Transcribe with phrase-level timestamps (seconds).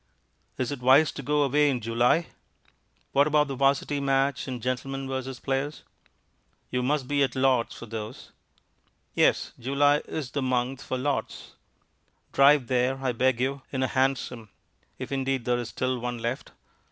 [0.57, 2.25] Is it wise to go away in July?
[3.11, 5.33] What about the Varsity match and Gentlemen v.
[5.43, 5.83] Players?
[6.71, 8.31] You must be at Lord's for those.
[9.13, 11.53] Yes; July is the month for Lord's.
[12.33, 14.49] Drive there, I beg you, in a hansom,
[14.97, 16.51] if indeed there is still one left.